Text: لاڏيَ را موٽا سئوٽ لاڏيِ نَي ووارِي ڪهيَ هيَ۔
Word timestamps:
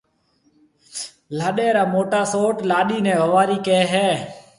لاڏيَ 1.37 1.67
را 1.75 1.83
موٽا 1.93 2.21
سئوٽ 2.31 2.55
لاڏيِ 2.69 2.97
نَي 3.05 3.13
ووارِي 3.21 3.57
ڪهيَ 3.65 3.81
هيَ۔ 3.93 4.09